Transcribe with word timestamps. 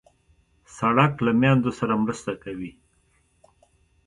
سړک 0.77 1.13
له 1.25 1.31
میندو 1.39 1.71
سره 1.79 1.93
مرسته 2.03 2.31
کوي. 2.43 2.71